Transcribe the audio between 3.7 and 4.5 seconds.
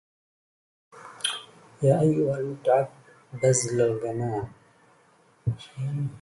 الجمال